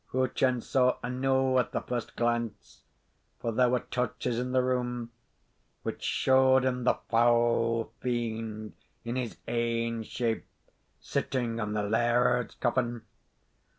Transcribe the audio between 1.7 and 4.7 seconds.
the first glance; for there were torches in the